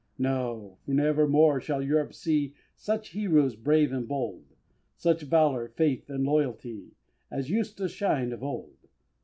No! 0.17 0.79
never 0.87 1.27
more 1.27 1.61
shall 1.61 1.83
Europe 1.83 2.15
see 2.15 2.55
Such 2.75 3.09
Heroes 3.09 3.55
brave 3.55 3.93
and 3.93 4.07
bold, 4.07 4.45
Such 4.95 5.21
Valor, 5.21 5.67
Faith 5.67 6.09
and 6.09 6.23
Loyalty, 6.25 6.95
As 7.29 7.51
used 7.51 7.77
to 7.77 7.87
shine 7.87 8.31
of 8.31 8.41
old! 8.41 8.87